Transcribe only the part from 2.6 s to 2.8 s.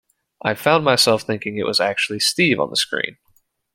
the